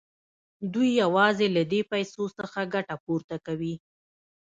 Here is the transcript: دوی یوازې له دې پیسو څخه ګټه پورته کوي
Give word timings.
دوی 0.73 0.89
یوازې 1.03 1.47
له 1.55 1.63
دې 1.71 1.81
پیسو 1.91 2.23
څخه 2.37 2.59
ګټه 2.73 2.95
پورته 3.05 3.35
کوي 3.45 3.73